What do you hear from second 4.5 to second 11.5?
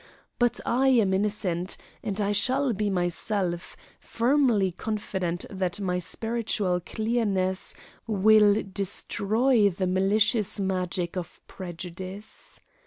confident that my spiritual clearness will destroy the malicious magic of